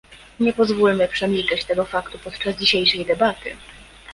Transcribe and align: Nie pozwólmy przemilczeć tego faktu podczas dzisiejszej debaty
Nie 0.39 0.53
pozwólmy 0.53 1.07
przemilczeć 1.07 1.65
tego 1.65 1.85
faktu 1.85 2.17
podczas 2.19 2.55
dzisiejszej 2.57 3.05
debaty 3.05 3.55